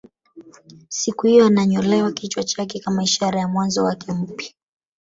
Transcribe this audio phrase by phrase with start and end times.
[0.87, 4.53] Siku hiyo ananyolewa kichwa chake kama ishara ya mwanzo wake mpya